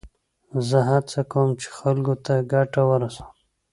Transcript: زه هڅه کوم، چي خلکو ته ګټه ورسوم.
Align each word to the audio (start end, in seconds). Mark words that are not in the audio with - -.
زه 0.67 0.79
هڅه 0.89 1.19
کوم، 1.31 1.49
چي 1.61 1.67
خلکو 1.79 2.13
ته 2.25 2.33
ګټه 2.51 2.81
ورسوم. 2.89 3.29